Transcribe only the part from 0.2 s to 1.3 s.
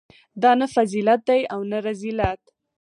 دا نه فضیلت